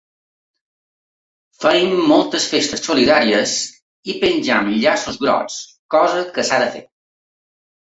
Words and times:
Fem 1.65 1.93
moltes 2.13 2.49
festes 2.55 2.83
solidàries, 2.89 3.55
i 4.15 4.19
pengem 4.27 4.75
llaços 4.83 5.23
grocs, 5.29 5.63
cosa 5.99 6.29
que 6.37 6.51
s’ha 6.53 6.65
de 6.69 6.77
fer. 6.79 6.89